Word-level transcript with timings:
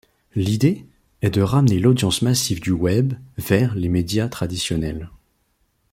L’idée 0.33 0.87
est 1.21 1.29
de 1.29 1.43
ramener 1.43 1.77
l’audience 1.77 2.23
massive 2.23 2.59
du 2.59 2.71
Web 2.71 3.13
vers 3.37 3.75
les 3.75 3.87
médias 3.87 4.29
traditionnels. 4.29 5.11